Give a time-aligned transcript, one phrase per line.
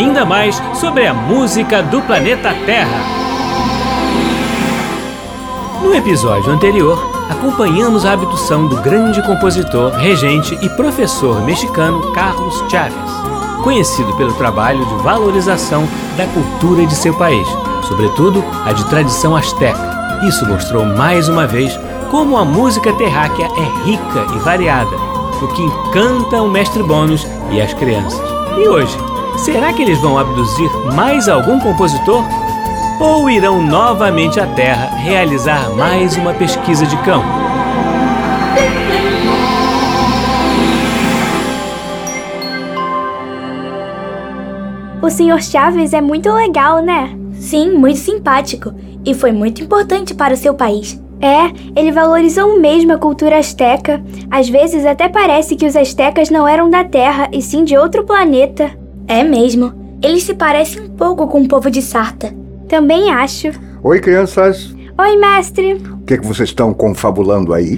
[0.00, 3.04] ainda mais sobre a música do planeta Terra.
[5.82, 6.98] No episódio anterior,
[7.28, 12.94] acompanhamos a abdução do grande compositor, regente e professor mexicano Carlos Chávez,
[13.62, 17.46] conhecido pelo trabalho de valorização da cultura de seu país,
[17.86, 20.20] sobretudo a de tradição asteca.
[20.22, 21.78] Isso mostrou mais uma vez
[22.10, 24.96] como a música terráquea é rica e variada,
[25.42, 28.20] o que encanta o mestre Bônus e as crianças.
[28.56, 28.96] E hoje,
[29.38, 32.24] será que eles vão abduzir mais algum compositor?
[33.00, 37.26] Ou irão novamente à Terra realizar mais uma pesquisa de campo?
[45.02, 45.42] O Sr.
[45.42, 47.10] Chaves é muito legal, né?
[47.32, 48.74] Sim, muito simpático.
[49.04, 51.00] E foi muito importante para o seu país.
[51.22, 54.02] É, ele valorizou mesmo a cultura asteca.
[54.30, 58.04] Às vezes até parece que os astecas não eram da Terra e sim de outro
[58.04, 58.79] planeta.
[59.10, 59.98] É mesmo.
[60.00, 62.32] Eles se parecem um pouco com o povo de Sarta.
[62.68, 63.48] Também acho.
[63.82, 64.72] Oi, crianças.
[64.96, 65.74] Oi, mestre.
[65.74, 67.76] O que, é que vocês estão confabulando aí?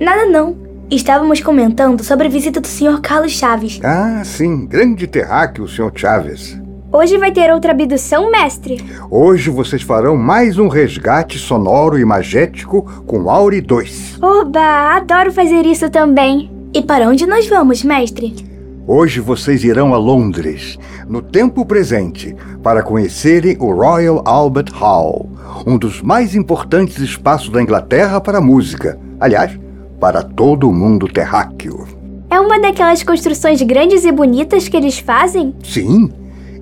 [0.00, 0.56] Nada não.
[0.90, 2.98] Estávamos comentando sobre a visita do Sr.
[3.02, 3.78] Carlos Chaves.
[3.84, 4.64] Ah, sim.
[4.64, 5.92] Grande terráqueo, Sr.
[5.94, 6.58] Chaves.
[6.90, 8.82] Hoje vai ter outra abdução, mestre?
[9.10, 14.18] Hoje vocês farão mais um resgate sonoro e magético com Auri 2.
[14.22, 16.50] Oba, adoro fazer isso também.
[16.72, 18.48] E para onde nós vamos, mestre?
[18.86, 25.28] Hoje vocês irão a Londres, no tempo presente, para conhecerem o Royal Albert Hall,
[25.66, 28.98] um dos mais importantes espaços da Inglaterra para a música.
[29.20, 29.58] Aliás,
[30.00, 31.86] para todo o mundo terráqueo.
[32.30, 35.54] É uma daquelas construções grandes e bonitas que eles fazem?
[35.62, 36.10] Sim,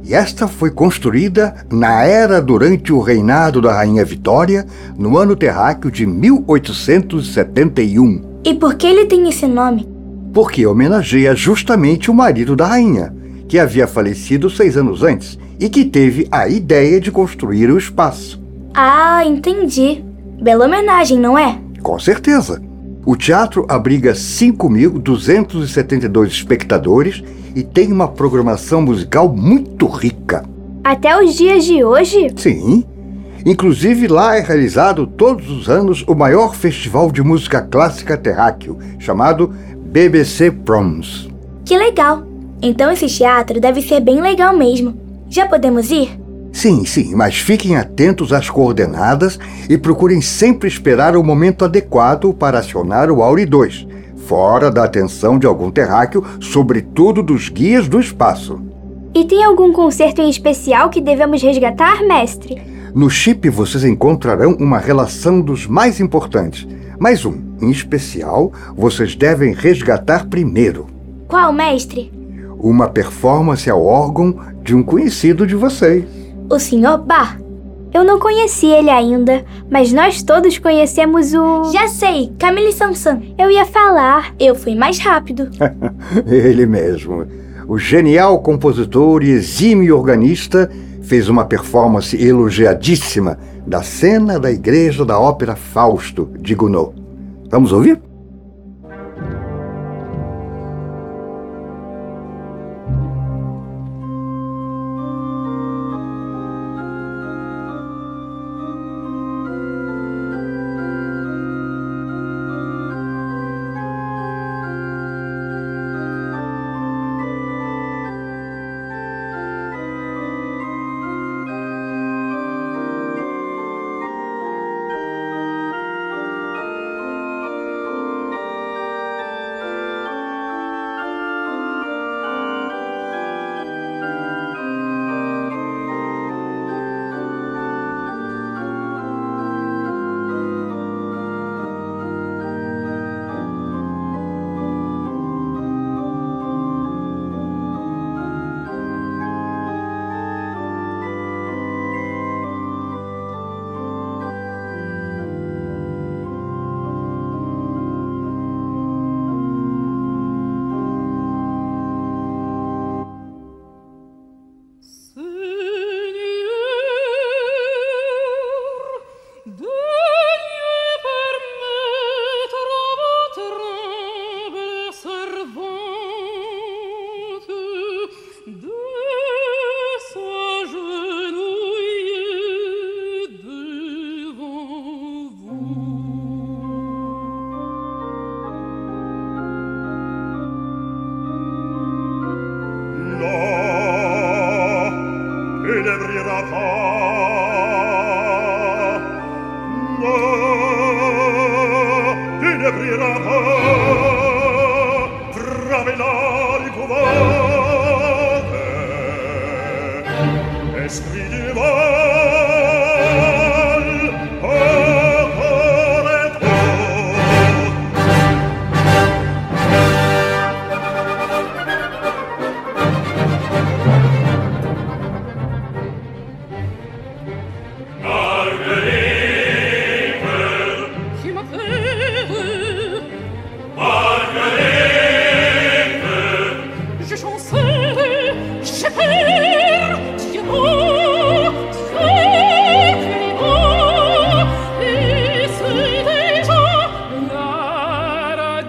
[0.04, 5.90] e esta foi construída na era durante o reinado da Rainha Vitória, no ano terráqueo
[5.90, 8.22] de 1871.
[8.44, 9.97] E por que ele tem esse nome?
[10.32, 13.14] Porque homenageia justamente o marido da rainha,
[13.48, 18.40] que havia falecido seis anos antes e que teve a ideia de construir o espaço.
[18.74, 20.04] Ah, entendi.
[20.40, 21.58] Bela homenagem, não é?
[21.82, 22.62] Com certeza.
[23.04, 27.24] O teatro abriga 5.272 espectadores
[27.56, 30.44] e tem uma programação musical muito rica.
[30.84, 32.28] Até os dias de hoje?
[32.36, 32.84] Sim.
[33.46, 39.54] Inclusive, lá é realizado todos os anos o maior festival de música clássica terráqueo, chamado
[39.90, 41.30] BBC Proms.
[41.64, 42.22] Que legal!
[42.60, 45.00] Então esse teatro deve ser bem legal mesmo.
[45.30, 46.10] Já podemos ir?
[46.52, 52.58] Sim, sim, mas fiquem atentos às coordenadas e procurem sempre esperar o momento adequado para
[52.58, 53.86] acionar o Auri 2,
[54.26, 58.60] fora da atenção de algum terráqueo, sobretudo dos guias do espaço.
[59.14, 62.60] E tem algum concerto em especial que devemos resgatar, mestre?
[62.94, 66.68] No chip vocês encontrarão uma relação dos mais importantes,
[66.98, 70.86] mas um, em especial, vocês devem resgatar primeiro.
[71.26, 72.12] Qual, mestre?
[72.58, 76.04] Uma performance ao órgão de um conhecido de vocês.
[76.50, 76.98] O Sr.
[77.04, 77.38] Bar.
[77.92, 81.72] Eu não conheci ele ainda, mas nós todos conhecemos o.
[81.72, 83.20] Já sei, Camille Sansan.
[83.38, 84.34] Eu ia falar.
[84.38, 85.48] Eu fui mais rápido.
[86.26, 87.26] ele mesmo.
[87.66, 90.70] O genial compositor e exímio organista
[91.02, 97.07] fez uma performance elogiadíssima da cena da igreja da ópera Fausto de Gounod.
[97.50, 98.07] Vamos ouvir?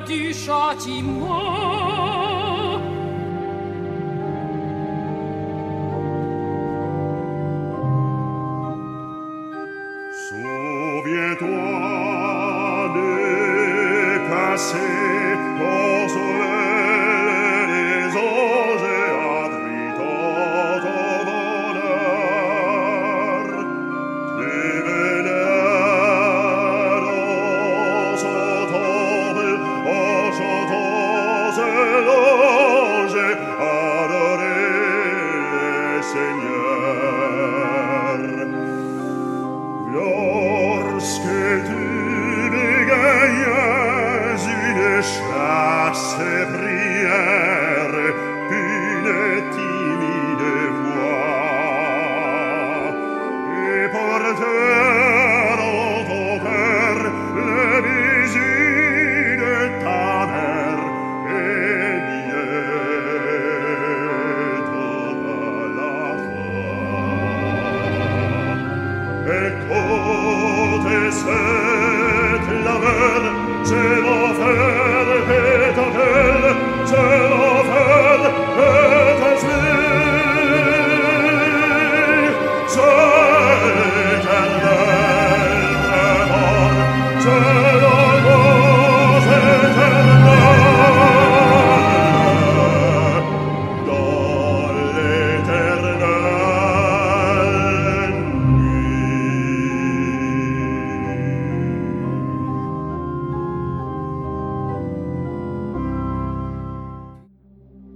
[0.09, 1.68] 驱刷寂寞。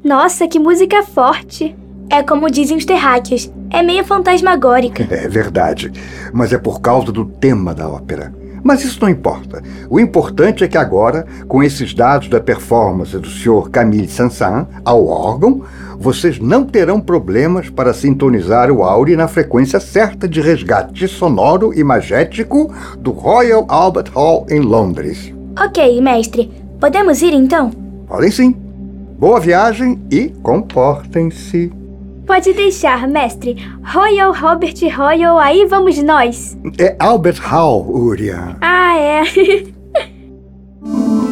[0.04, 1.76] Nossa, que música forte!
[2.10, 5.08] É como dizem os terráqueos, é meio fantasmagórica.
[5.10, 5.92] É verdade,
[6.34, 8.34] mas é por causa do tema da ópera.
[8.62, 9.64] Mas isso não importa.
[9.90, 13.70] O importante é que agora, com esses dados da performance do Sr.
[13.70, 15.62] Camille Sansan ao órgão,
[15.98, 21.84] vocês não terão problemas para sintonizar o áudio na frequência certa de resgate sonoro e
[21.84, 25.34] magético do Royal Albert Hall em Londres.
[25.58, 26.52] Ok, mestre.
[26.80, 27.70] Podemos ir então?
[28.08, 28.63] Podem sim.
[29.24, 31.72] Boa viagem e comportem-se.
[32.28, 33.56] Pode deixar, mestre.
[33.82, 36.58] Royal Robert Royal, aí vamos nós.
[36.78, 38.58] É Albert Hall, Uriah.
[38.60, 39.24] Ah, é.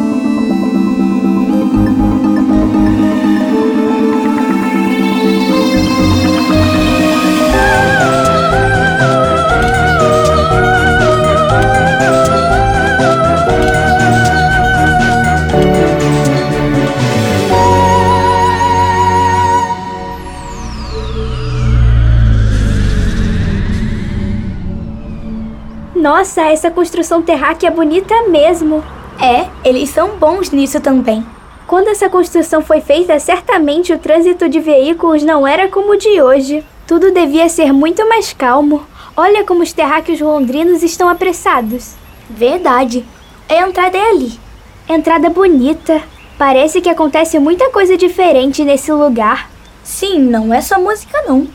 [26.22, 28.84] Nossa, essa construção terráquea é bonita mesmo.
[29.20, 31.26] É, eles são bons nisso também.
[31.66, 36.22] Quando essa construção foi feita, certamente o trânsito de veículos não era como o de
[36.22, 36.64] hoje.
[36.86, 38.86] Tudo devia ser muito mais calmo.
[39.18, 41.96] Olha como os terráqueos londrinos estão apressados.
[42.30, 43.04] Verdade.
[43.50, 44.40] A entrada é ali.
[44.88, 46.04] Entrada bonita.
[46.38, 49.50] Parece que acontece muita coisa diferente nesse lugar.
[49.84, 51.48] Sim, não é só música não.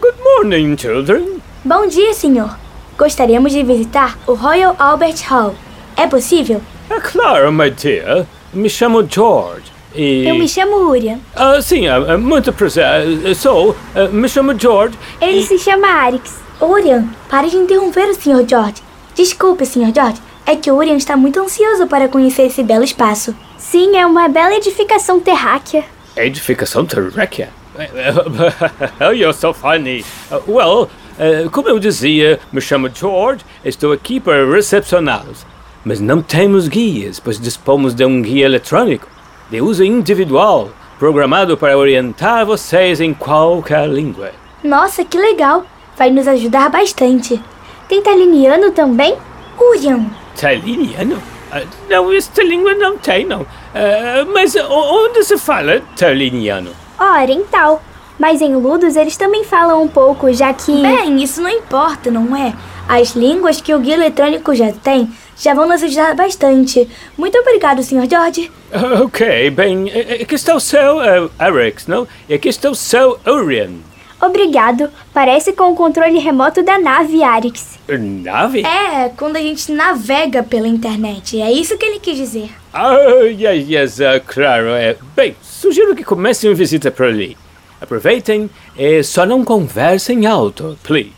[0.00, 1.38] Good morning, children.
[1.64, 2.63] Bom dia, senhor.
[2.96, 5.54] Gostaríamos de visitar o Royal Albert Hall.
[5.96, 6.60] É possível?
[6.88, 8.24] É claro, my dear.
[8.52, 9.72] Me chamo George.
[9.94, 10.26] E...
[10.28, 11.18] Eu me chamo Urian.
[11.34, 12.84] Ah, sim, uh, muito prazer.
[13.06, 13.76] Uh, sou.
[14.12, 14.96] Me chamo George.
[15.20, 15.42] Ele e...
[15.42, 16.40] se chama Arix.
[16.60, 18.44] Urian, pare de interromper o Sr.
[18.48, 18.82] George.
[19.14, 19.92] Desculpe, Sr.
[19.94, 20.20] George.
[20.46, 23.34] É que Urian está muito ansioso para conhecer esse belo espaço.
[23.58, 25.84] Sim, é uma bela edificação terráquea.
[26.16, 27.50] Edificação terráquea?
[29.00, 30.04] oh, you're so funny.
[30.46, 31.03] well, Uh,
[31.52, 35.46] como eu dizia, me chamo George, estou aqui para recepcioná-los.
[35.84, 39.06] Mas não temos guias, pois dispomos de um guia eletrônico,
[39.50, 44.30] de uso individual, programado para orientar vocês em qualquer língua.
[44.62, 45.66] Nossa, que legal!
[45.96, 47.40] Vai nos ajudar bastante.
[47.88, 49.14] Tem taliniano também?
[49.60, 50.06] Urian,
[50.40, 51.22] Taliniano?
[51.52, 53.46] Ah, não, esta língua não tem, não.
[53.74, 56.70] Ah, mas onde se fala taliniano?
[56.98, 57.82] Oriental.
[58.18, 60.72] Mas em Ludos eles também falam um pouco, já que.
[60.82, 62.54] Bem, isso não importa, não é?
[62.88, 66.88] As línguas que o guia eletrônico já tem já vão nos ajudar bastante.
[67.16, 68.08] Muito obrigado, Sr.
[68.08, 68.50] George.
[68.72, 72.06] Ah, ok, bem, eh, aqui está o seu uh, Arix, não?
[72.28, 73.72] E aqui está o seu Orion.
[74.20, 74.90] Obrigado.
[75.12, 77.78] Parece com o controle remoto da nave Arix.
[77.88, 78.64] Nave?
[78.64, 81.40] É, quando a gente navega pela internet.
[81.40, 82.50] É isso que ele quis dizer.
[82.72, 84.68] Ah, yes, yes, ah, claro.
[84.68, 84.96] É.
[85.14, 87.36] Bem, sugiro que comecem a visita por ali.
[87.80, 91.12] Aproveitem e só não conversem alto, please.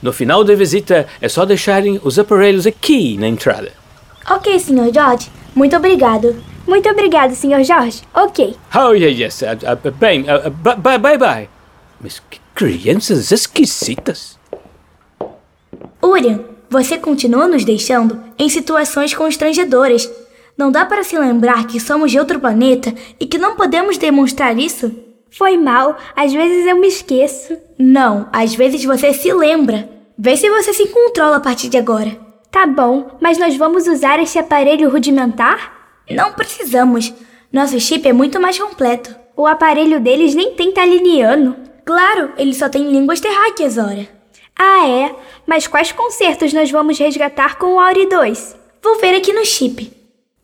[0.00, 3.72] No final da visita é só deixarem os aparelhos aqui na entrada.
[4.30, 4.92] Ok, Sr.
[4.92, 5.30] George.
[5.54, 6.36] Muito obrigado.
[6.66, 7.64] Muito obrigado, Sr.
[7.64, 8.02] Jorge.
[8.14, 8.54] Ok.
[8.74, 9.42] Oh, yes, yes.
[9.42, 11.48] ah, ah, bem, ah, bye, bye, bye, bye.
[12.00, 14.38] Mas que crianças esquisitas.
[16.02, 16.40] Urian,
[16.70, 20.10] você continua nos deixando em situações constrangedoras.
[20.56, 24.58] Não dá para se lembrar que somos de outro planeta e que não podemos demonstrar
[24.58, 24.92] isso?
[25.30, 25.96] Foi mal.
[26.16, 27.56] Às vezes eu me esqueço.
[27.78, 29.88] Não, às vezes você se lembra.
[30.16, 32.16] Vê se você se controla a partir de agora.
[32.50, 36.02] Tá bom, mas nós vamos usar esse aparelho rudimentar?
[36.10, 37.12] Não precisamos.
[37.52, 39.14] Nosso chip é muito mais completo.
[39.36, 41.56] O aparelho deles nem tem taliniano.
[41.84, 44.08] Claro, ele só tem línguas terráqueas, ora.
[44.58, 45.14] Ah, é?
[45.46, 48.56] Mas quais concertos nós vamos resgatar com o Auri 2?
[48.82, 49.92] Vou ver aqui no chip.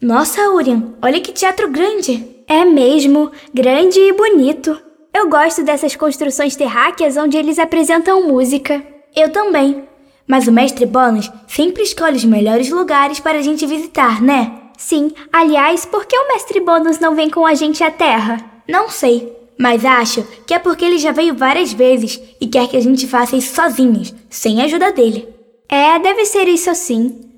[0.00, 2.33] Nossa, Urian, olha que teatro grande.
[2.46, 4.78] É mesmo, grande e bonito.
[5.12, 8.84] Eu gosto dessas construções terráqueas onde eles apresentam música.
[9.14, 9.84] Eu também.
[10.26, 14.60] Mas o mestre Bônus sempre escolhe os melhores lugares para a gente visitar, né?
[14.76, 18.38] Sim, aliás, por que o mestre Bônus não vem com a gente à Terra?
[18.68, 22.76] Não sei, mas acho que é porque ele já veio várias vezes e quer que
[22.76, 25.28] a gente faça isso sozinhos, sem a ajuda dele.
[25.68, 27.30] É, deve ser isso sim.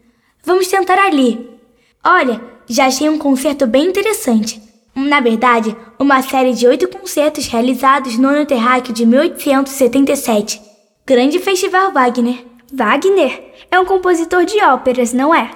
[0.42, 1.50] Vamos tentar ali.
[2.04, 4.60] Olha, já achei um concerto bem interessante.
[4.97, 10.59] Na verdade, uma série de oito concertos realizados no ano terráqueo de 1877.
[11.07, 12.43] Grande Festival Wagner.
[12.73, 15.50] Wagner é um compositor de óperas, não é?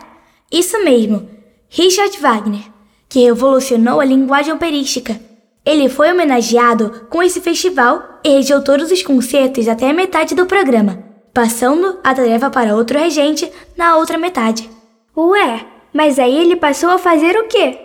[0.53, 1.27] Isso mesmo,
[1.71, 2.61] Richard Wagner,
[3.09, 5.19] que revolucionou a linguagem operística.
[5.65, 10.45] Ele foi homenageado com esse festival e regeu todos os concertos até a metade do
[10.45, 14.69] programa, passando a tarefa para outro regente na outra metade.
[15.17, 17.79] Ué, mas aí ele passou a fazer o quê?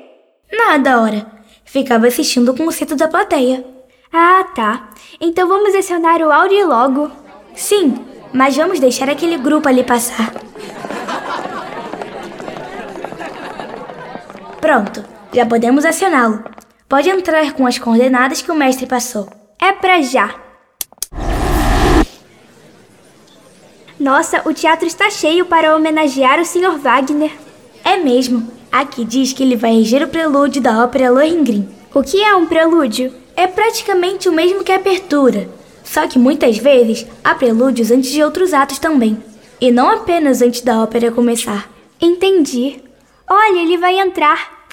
[0.51, 1.34] Nada, ora.
[1.65, 3.65] Ficava assistindo o concerto da plateia.
[4.13, 4.89] Ah, tá.
[5.19, 7.11] Então vamos acionar o Auri logo.
[7.53, 10.31] Sim, mas vamos deixar aquele grupo ali passar.
[14.61, 15.03] Pronto,
[15.33, 16.43] já podemos acioná-lo.
[16.87, 19.29] Pode entrar com as coordenadas que o mestre passou.
[19.61, 20.33] É pra já.
[23.99, 26.77] Nossa, o teatro está cheio para homenagear o Sr.
[26.77, 27.31] Wagner.
[27.83, 28.54] É mesmo.
[28.75, 31.65] Aqui diz que ele vai reger o prelúdio da ópera Lohengrin.
[31.93, 33.09] O que é um prelúdio?
[33.33, 35.47] É praticamente o mesmo que a abertura,
[35.81, 39.17] só que muitas vezes há prelúdios antes de outros atos também,
[39.61, 41.71] e não apenas antes da ópera começar.
[42.01, 42.81] Entendi.
[43.29, 44.64] Olha, ele vai entrar.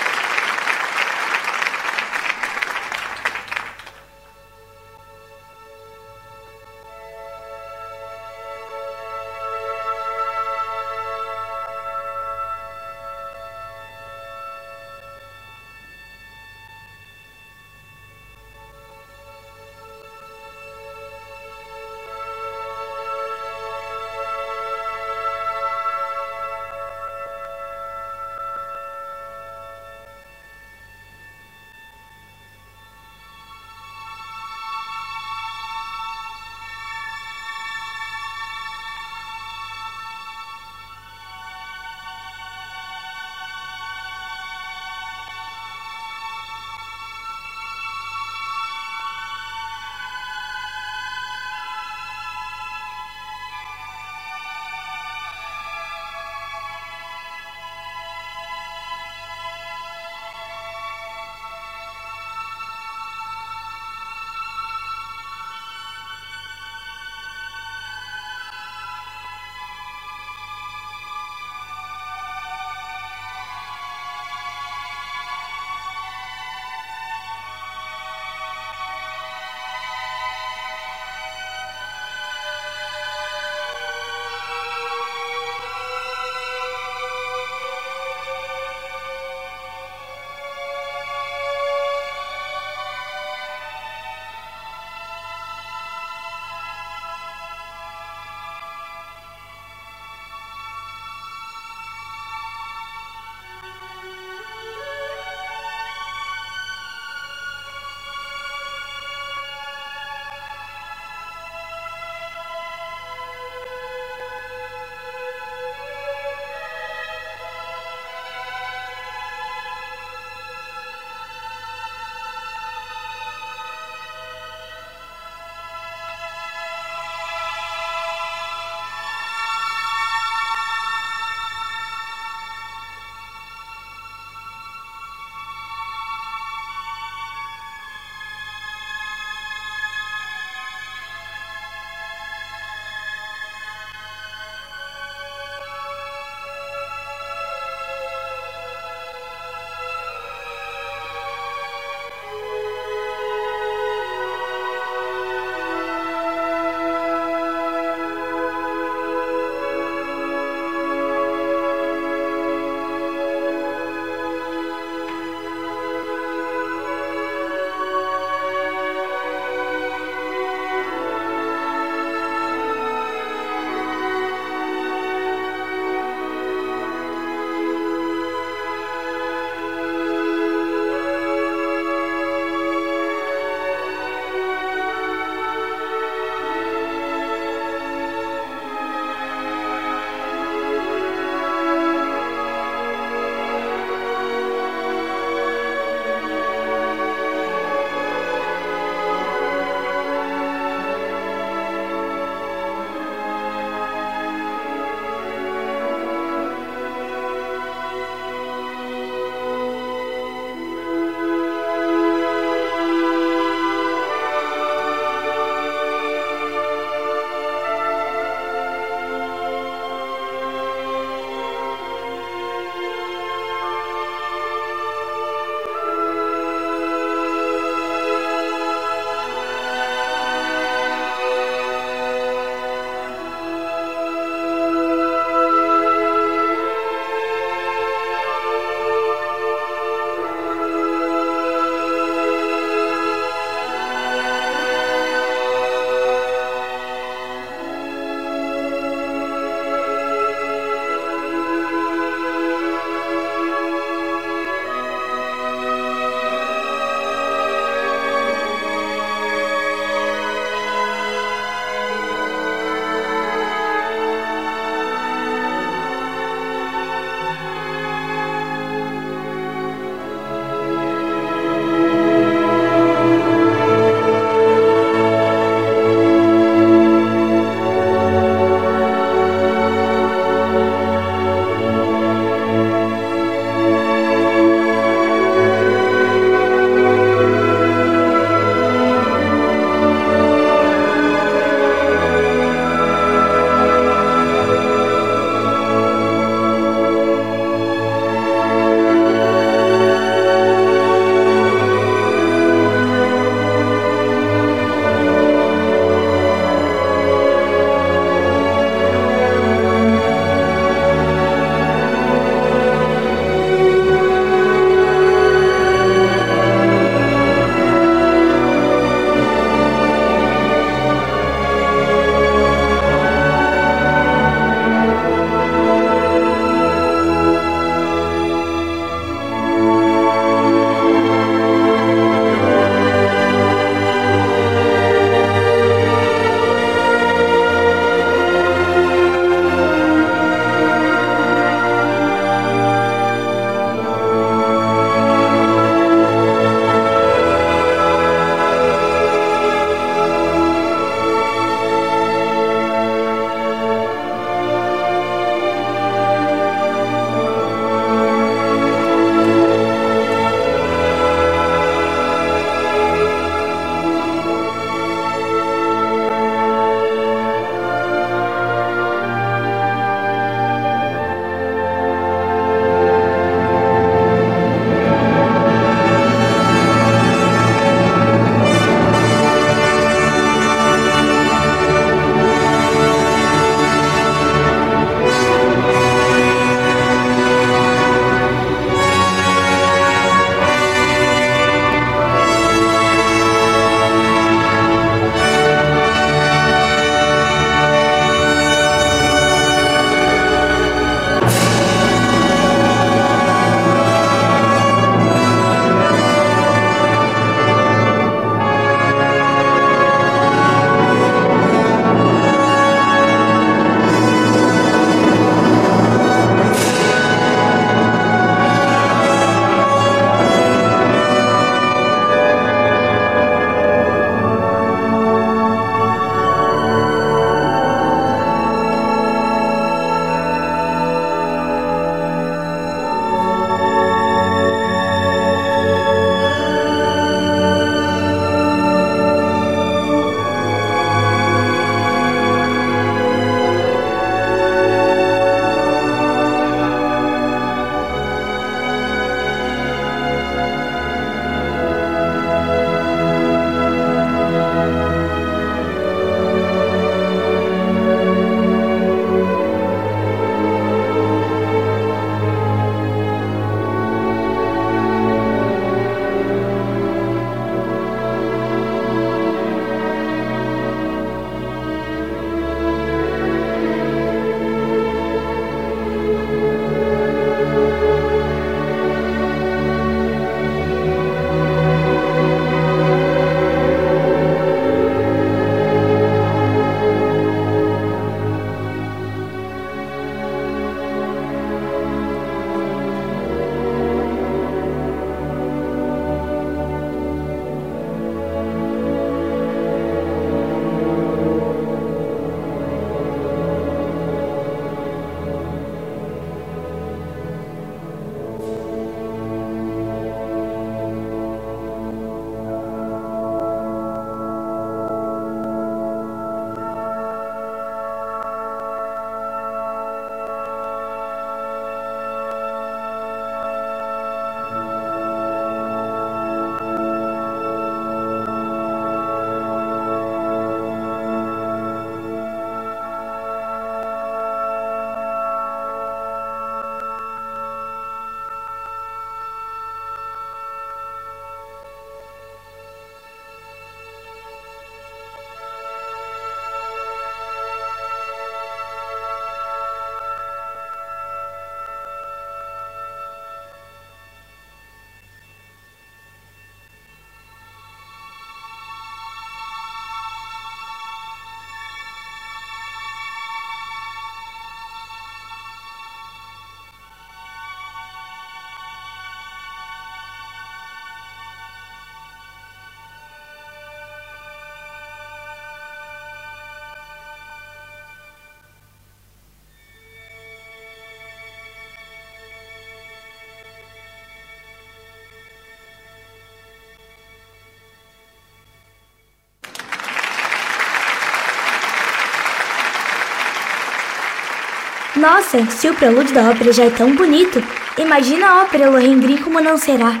[594.96, 597.42] Nossa, se o prelúdio da ópera já é tão bonito,
[597.76, 600.00] imagina a ópera Lohengrin como não será.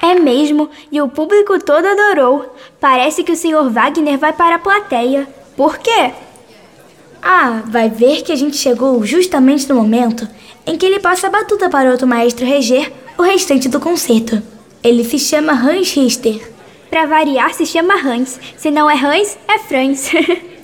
[0.00, 2.54] É mesmo, e o público todo adorou.
[2.80, 3.68] Parece que o Sr.
[3.68, 5.26] Wagner vai para a plateia.
[5.56, 6.12] Por quê?
[7.20, 10.28] Ah, vai ver que a gente chegou justamente no momento
[10.64, 14.40] em que ele passa a batuta para outro maestro reger o restante do concerto.
[14.84, 16.52] Ele se chama Hans Richter.
[16.88, 18.38] Para variar, se chama Hans.
[18.56, 20.12] Se não é Hans, é Franz.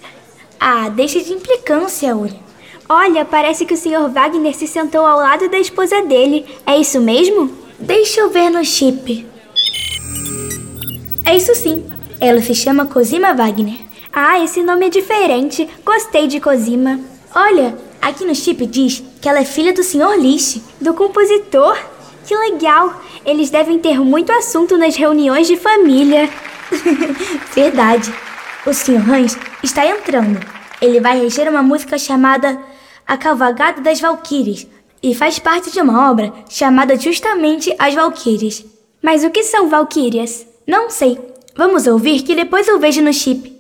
[0.61, 2.44] ah, deixa de implicância, Uri.
[2.89, 4.11] Olha, parece que o Sr.
[4.13, 6.45] Wagner se sentou ao lado da esposa dele.
[6.67, 7.51] É isso mesmo?
[7.79, 9.27] Deixa eu ver no chip.
[11.25, 11.87] É isso sim.
[12.21, 13.79] Ela se chama Cosima Wagner.
[14.13, 15.69] Ah, esse nome é diferente.
[15.85, 17.01] Gostei de Cosima.
[17.35, 20.19] Olha, aqui no chip diz que ela é filha do Sr.
[20.19, 20.61] Lish.
[20.79, 21.79] Do compositor?
[22.27, 23.03] Que legal!
[23.25, 26.29] Eles devem ter muito assunto nas reuniões de família.
[27.55, 28.13] Verdade.
[28.67, 29.11] O Sr.
[29.11, 30.39] Hans está entrando.
[30.81, 32.59] Ele vai reger uma música chamada
[33.07, 34.67] A Cavalgada das Valquírias
[35.03, 38.65] e faz parte de uma obra chamada justamente As Valquírias.
[39.03, 40.47] Mas o que são valquírias?
[40.67, 41.21] Não sei.
[41.55, 43.54] Vamos ouvir que depois eu vejo no chip.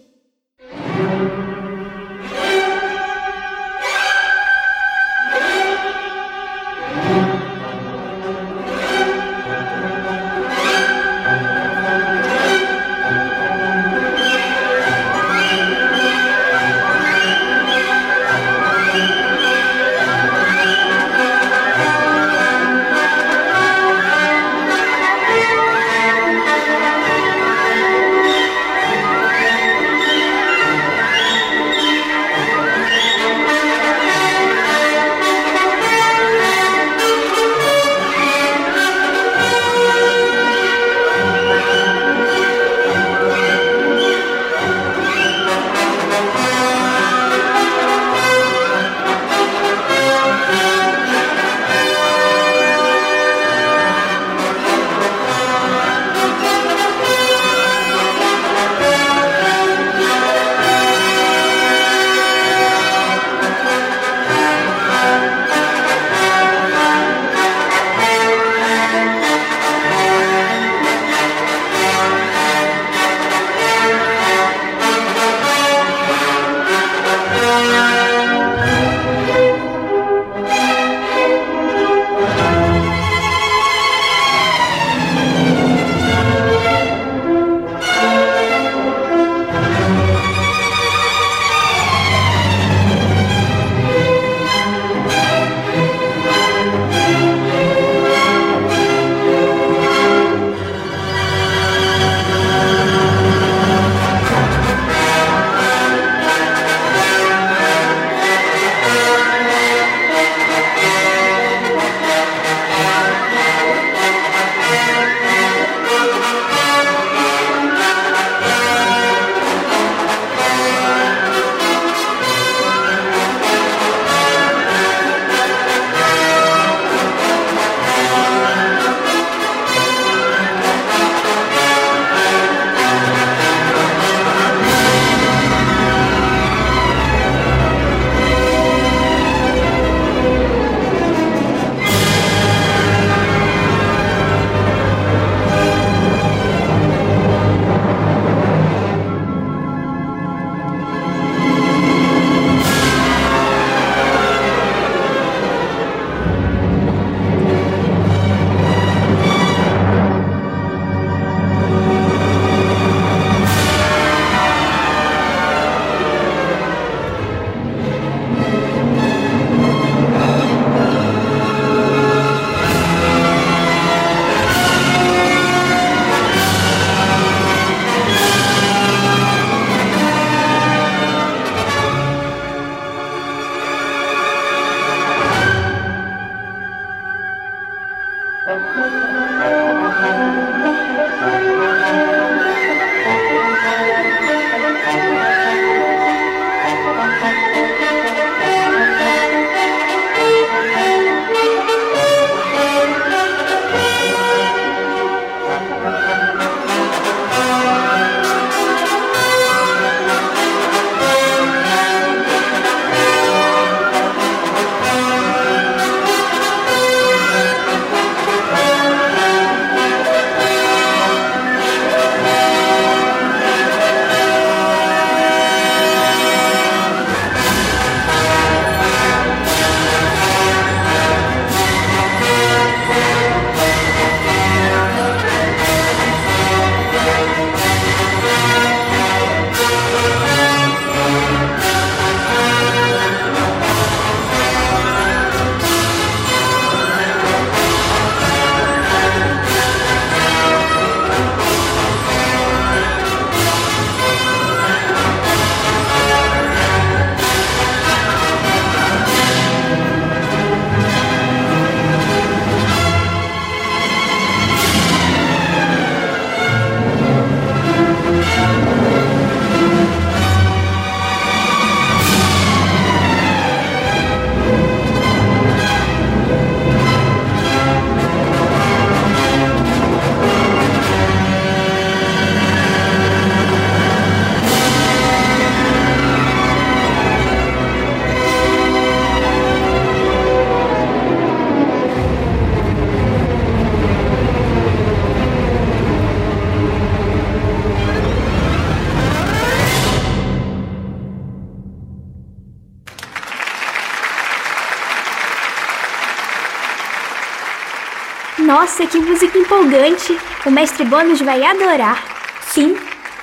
[308.77, 310.19] Nossa, que música empolgante!
[310.45, 312.03] O mestre Bônus vai adorar.
[312.49, 312.77] Sim,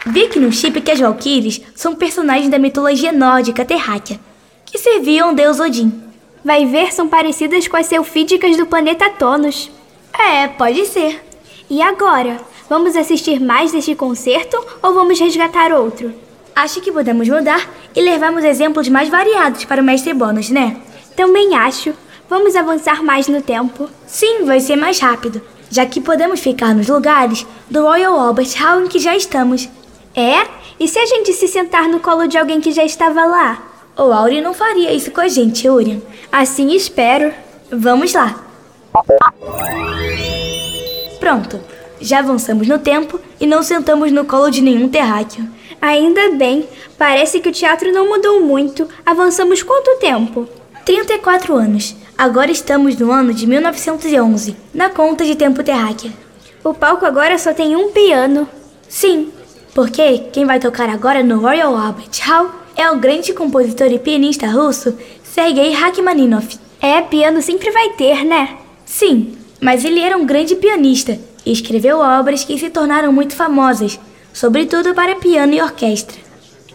[0.05, 4.17] vi aqui no chip que as Valkyries são personagens da mitologia nórdica terráquea,
[4.65, 5.91] que serviam ao deus Odin.
[6.41, 9.69] Vai ver, são parecidas com as selfídicas do planeta Tonos.
[10.17, 11.21] É, pode ser.
[11.69, 12.39] E agora?
[12.69, 16.13] Vamos assistir mais deste concerto ou vamos resgatar outro?
[16.55, 20.77] Acho que podemos mudar e levarmos exemplos mais variados para o mestre Bônus, né?
[21.13, 21.93] Também acho.
[22.31, 23.89] Vamos avançar mais no tempo.
[24.07, 28.79] Sim, vai ser mais rápido, já que podemos ficar nos lugares do Royal Albert Hall
[28.79, 29.67] em que já estamos.
[30.15, 30.47] É?
[30.79, 33.61] E se a gente se sentar no colo de alguém que já estava lá?
[33.97, 35.99] O Auri não faria isso com a gente, Urian.
[36.31, 37.33] Assim espero.
[37.69, 38.41] Vamos lá.
[41.19, 41.59] Pronto.
[41.99, 45.45] Já avançamos no tempo e não sentamos no colo de nenhum terráqueo.
[45.81, 46.65] Ainda bem.
[46.97, 48.87] Parece que o teatro não mudou muito.
[49.05, 50.47] Avançamos quanto tempo?
[50.85, 51.99] 34 anos.
[52.21, 56.13] Agora estamos no ano de 1911, na conta de tempo terráquea.
[56.63, 58.47] O palco agora só tem um piano.
[58.87, 59.31] Sim,
[59.73, 64.45] porque quem vai tocar agora no Royal Albert Hall é o grande compositor e pianista
[64.45, 66.59] russo Sergei Rachmaninoff.
[66.79, 68.55] É, piano sempre vai ter, né?
[68.85, 73.99] Sim, mas ele era um grande pianista e escreveu obras que se tornaram muito famosas,
[74.31, 76.19] sobretudo para piano e orquestra.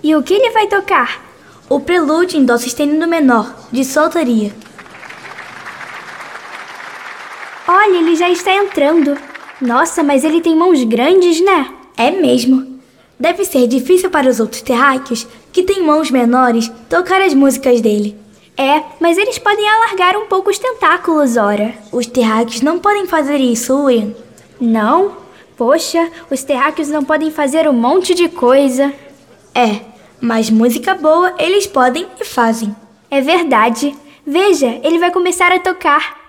[0.03, 1.25] E o que ele vai tocar?
[1.69, 4.11] O Prelúdio em Dó sustenido menor, de sua
[7.69, 9.17] Olha, ele já está entrando.
[9.61, 11.69] Nossa, mas ele tem mãos grandes, né?
[11.97, 12.79] É mesmo.
[13.19, 18.17] Deve ser difícil para os outros terráqueos, que têm mãos menores, tocar as músicas dele.
[18.57, 21.75] É, mas eles podem alargar um pouco os tentáculos, ora.
[21.91, 24.15] Os terráqueos não podem fazer isso, Ian.
[24.61, 25.17] Não?
[25.57, 28.93] Poxa, os terráqueos não podem fazer um monte de coisa.
[29.55, 29.81] É,
[30.21, 32.75] mas música boa eles podem e fazem.
[33.11, 33.97] É verdade.
[34.27, 36.26] Veja, ele vai começar a tocar.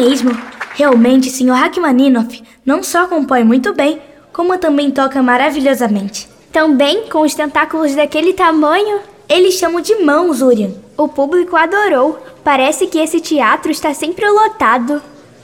[0.00, 0.30] Mesmo.
[0.74, 1.52] Realmente, Sr.
[1.52, 4.00] Rachmaninoff não só compõe muito bem,
[4.32, 6.28] como também toca maravilhosamente.
[6.50, 9.00] Também com os tentáculos daquele tamanho.
[9.28, 10.70] Eles chamam de mãos, Urian.
[10.96, 12.18] O público adorou.
[12.42, 15.02] Parece que esse teatro está sempre lotado.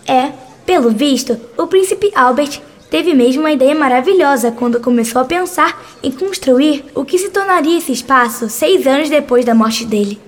[0.09, 0.33] É,
[0.65, 6.11] pelo visto, o príncipe Albert teve mesmo uma ideia maravilhosa quando começou a pensar em
[6.11, 10.19] construir o que se tornaria esse espaço seis anos depois da morte dele.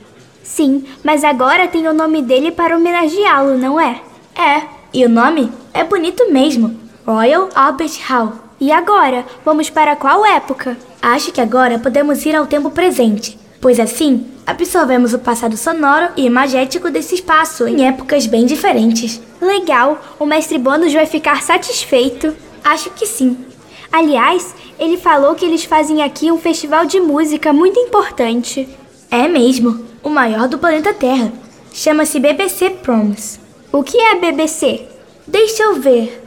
[0.43, 4.01] Sim, mas agora tem o nome dele para homenageá-lo, não é?
[4.39, 4.63] É,
[4.95, 8.35] e o nome é bonito mesmo: Royal Albert Hall.
[8.61, 10.77] E agora, vamos para qual época?
[11.03, 16.25] Acho que agora podemos ir ao tempo presente, pois assim absorvemos o passado sonoro e
[16.25, 19.21] imagético desse espaço em épocas bem diferentes.
[19.41, 22.35] Legal, o mestre Bônus vai ficar satisfeito.
[22.65, 23.37] Acho que sim.
[23.91, 28.69] Aliás, ele falou que eles fazem aqui um festival de música muito importante.
[29.11, 31.33] É mesmo, o maior do planeta Terra.
[31.73, 33.48] Chama-se BBC Proms.
[33.71, 34.87] O que é BBC?
[35.27, 36.25] Deixa eu ver.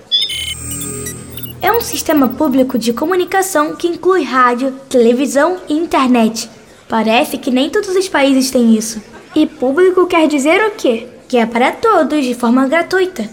[1.59, 6.49] É um sistema público de comunicação que inclui rádio, televisão e internet.
[6.87, 9.01] Parece que nem todos os países têm isso.
[9.35, 11.07] E público quer dizer o quê?
[11.27, 13.27] Que é para todos, de forma gratuita.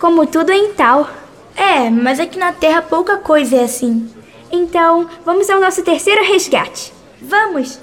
[0.00, 1.08] Como tudo em tal.
[1.54, 4.08] É, mas aqui na Terra pouca coisa é assim.
[4.50, 6.92] Então, vamos ao nosso terceiro resgate.
[7.20, 7.78] Vamos!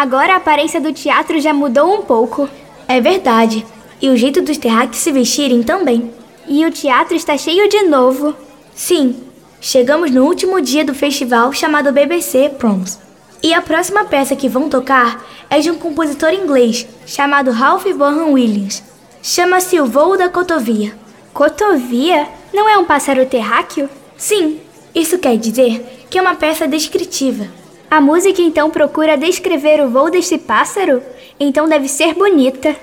[0.00, 2.48] Agora a aparência do teatro já mudou um pouco.
[2.88, 3.66] É verdade.
[4.00, 6.10] E o jeito dos terráqueos se vestirem também.
[6.48, 8.34] E o teatro está cheio de novo.
[8.74, 9.14] Sim,
[9.60, 12.98] chegamos no último dia do festival chamado BBC Proms.
[13.42, 18.32] E a próxima peça que vão tocar é de um compositor inglês chamado Ralph Vaughan
[18.32, 18.82] Williams.
[19.22, 20.94] Chama-se O Voo da Cotovia.
[21.34, 22.26] Cotovia?
[22.54, 23.86] Não é um pássaro terráqueo?
[24.16, 24.60] Sim,
[24.94, 27.59] isso quer dizer que é uma peça descritiva.
[27.90, 31.02] A música então procura descrever o voo deste pássaro?
[31.40, 32.76] Então deve ser bonita.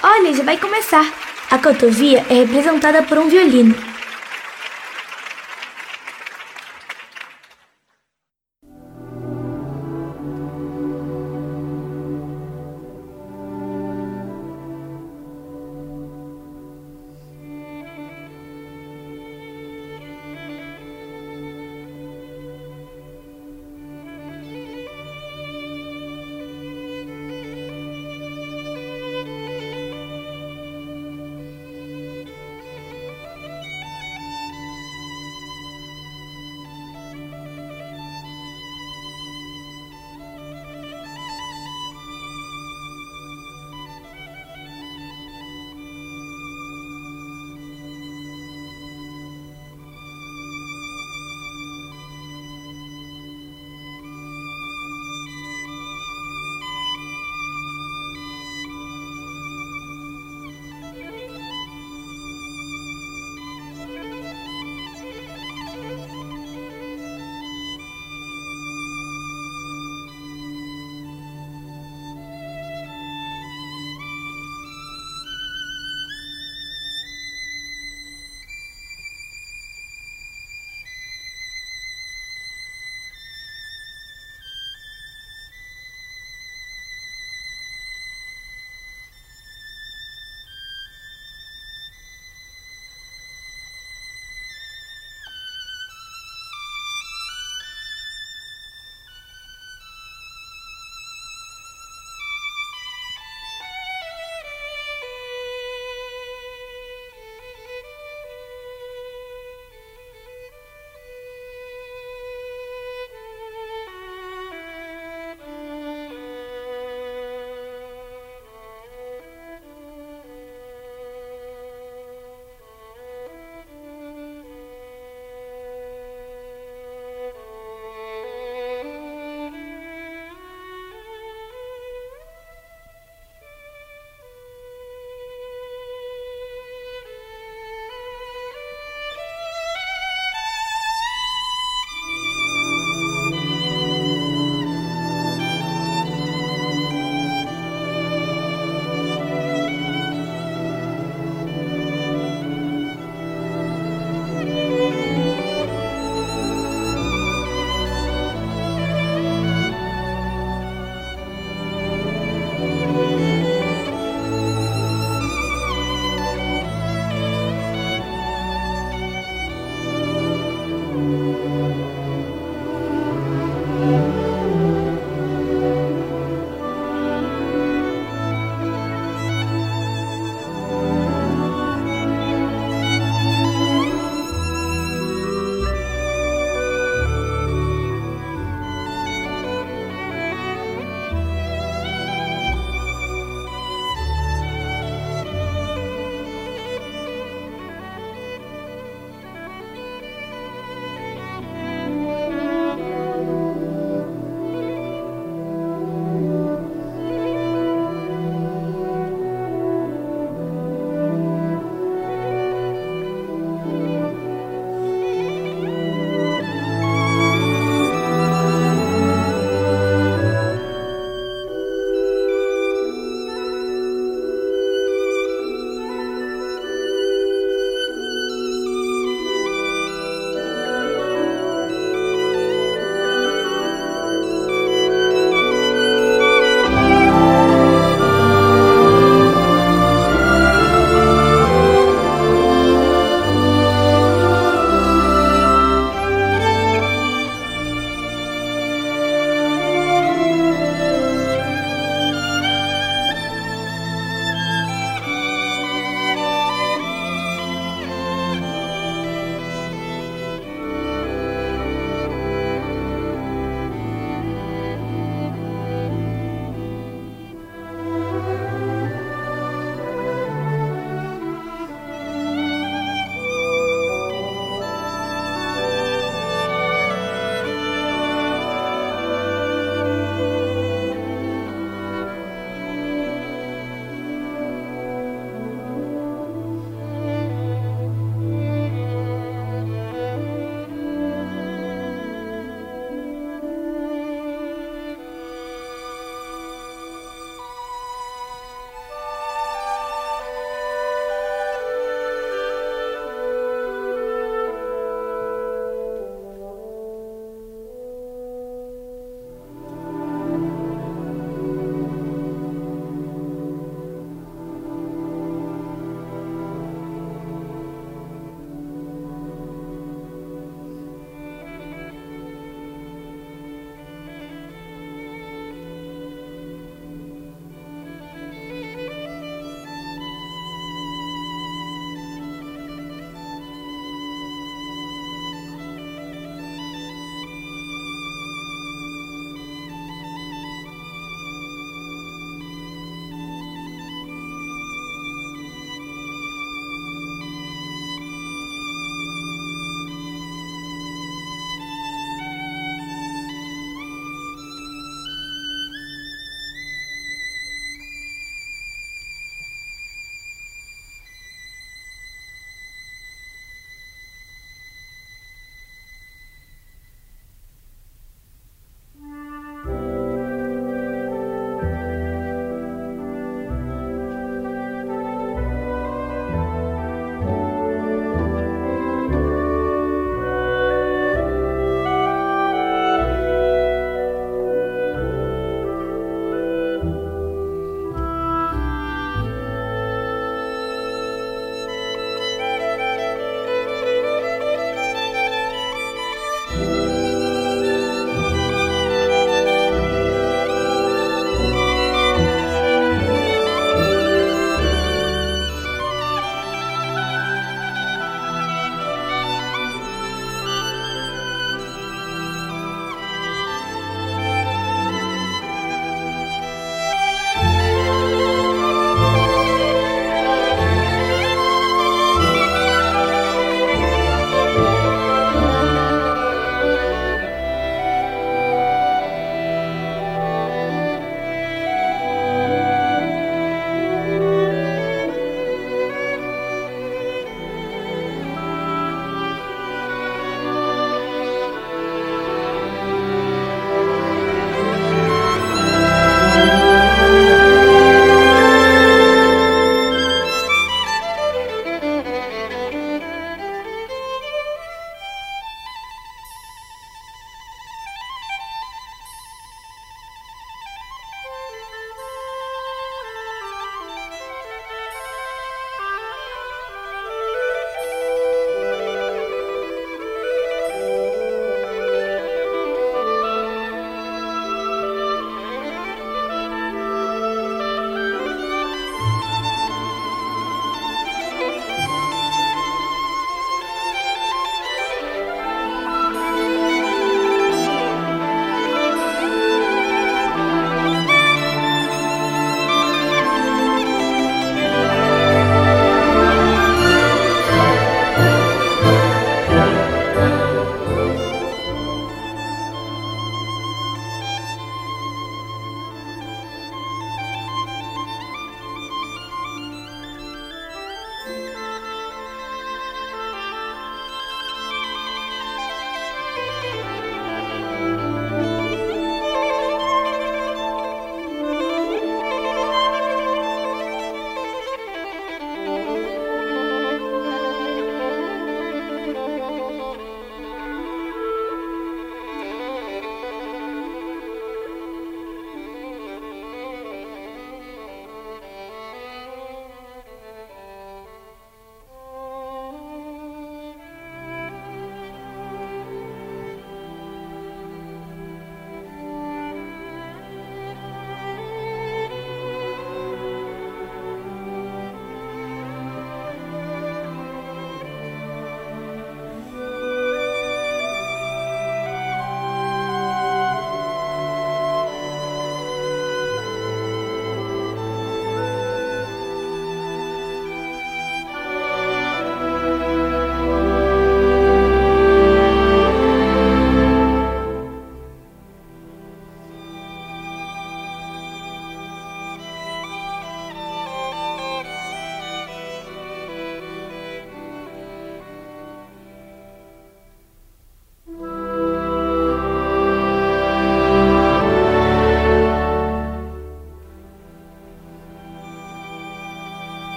[0.00, 1.12] Olha, já vai começar.
[1.50, 3.74] A cotovia é representada por um violino.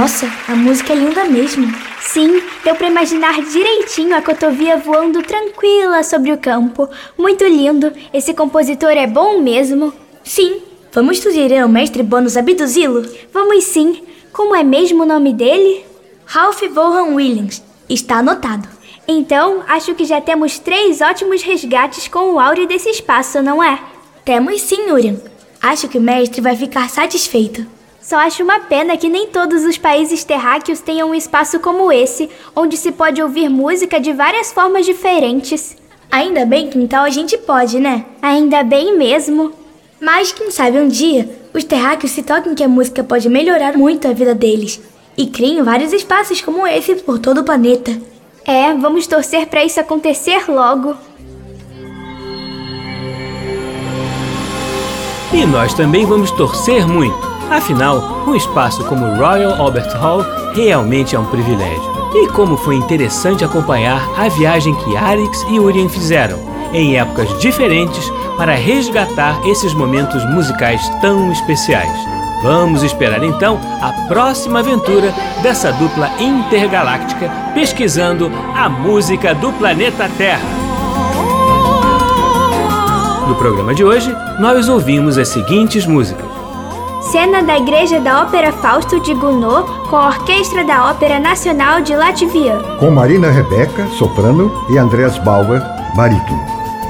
[0.00, 1.70] Nossa, a música é linda mesmo.
[2.00, 6.88] Sim, deu para imaginar direitinho a cotovia voando tranquila sobre o campo.
[7.18, 7.92] Muito lindo.
[8.10, 9.92] Esse compositor é bom mesmo.
[10.24, 13.06] Sim, vamos sugerir ao mestre Bônus abduzi-lo?
[13.30, 14.02] Vamos sim.
[14.32, 15.84] Como é mesmo o nome dele?
[16.24, 17.62] Ralph Vaughan Williams.
[17.86, 18.66] Está anotado.
[19.06, 23.78] Então, acho que já temos três ótimos resgates com o áureo desse espaço, não é?
[24.24, 25.16] Temos sim, Urian.
[25.60, 27.79] Acho que o mestre vai ficar satisfeito.
[28.00, 32.30] Só acho uma pena que nem todos os países terráqueos tenham um espaço como esse,
[32.56, 35.76] onde se pode ouvir música de várias formas diferentes.
[36.10, 38.06] Ainda bem que então a gente pode, né?
[38.22, 39.52] Ainda bem mesmo.
[40.00, 44.06] Mas quem sabe um dia os terráqueos se toquem que a música pode melhorar muito
[44.06, 44.80] a vida deles
[45.16, 47.90] e criem vários espaços como esse por todo o planeta.
[48.46, 50.96] É, vamos torcer para isso acontecer logo.
[55.32, 57.29] E nós também vamos torcer muito.
[57.50, 60.24] Afinal, um espaço como o Royal Albert Hall
[60.54, 61.82] realmente é um privilégio.
[62.14, 66.38] E como foi interessante acompanhar a viagem que Arix e Urien fizeram,
[66.72, 71.92] em épocas diferentes, para resgatar esses momentos musicais tão especiais.
[72.42, 80.48] Vamos esperar então a próxima aventura dessa dupla intergaláctica pesquisando a música do planeta Terra.
[83.28, 86.29] No programa de hoje, nós ouvimos as seguintes músicas:
[87.10, 91.96] Cena da Igreja da Ópera Fausto de Gounod com a Orquestra da Ópera Nacional de
[91.96, 92.56] Latvia.
[92.78, 95.60] Com Marina Rebeca, soprano, e Andreas Bauer,
[95.96, 96.40] barítono.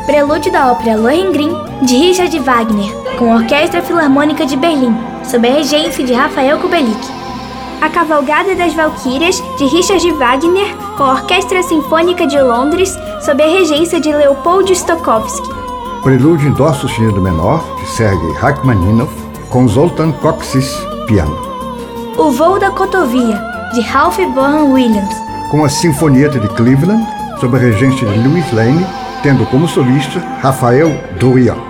[0.04, 4.94] Prelúdio da Ópera Lohengrin, de Richard Wagner, com a Orquestra Filarmônica de Berlim,
[5.24, 7.08] sob a regência de Rafael Kubelik.
[7.80, 12.94] A Cavalgada das Valquírias, de Richard Wagner, com a Orquestra Sinfônica de Londres,
[13.24, 15.48] sob a regência de Leopold Stokowski.
[16.02, 19.19] Prelúdio em Dó sustenido menor, de Sergei Rachmaninoff,
[19.50, 20.72] com Zoltan Koksis,
[21.06, 21.36] piano.
[22.16, 23.36] O Voo da Cotovia,
[23.74, 25.14] de Ralph Vaughan Williams.
[25.50, 27.04] Com a Sinfonieta de Cleveland,
[27.40, 28.86] sob a regência de Louis Lane,
[29.22, 31.69] tendo como solista Rafael Dorian.